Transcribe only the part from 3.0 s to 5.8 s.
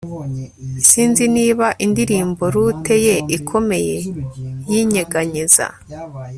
ye ikomeye yinyeganyeza